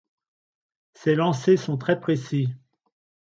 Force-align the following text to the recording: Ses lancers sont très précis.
Ses 0.95 1.13
lancers 1.13 1.59
sont 1.59 1.77
très 1.77 1.99
précis. 1.99 2.49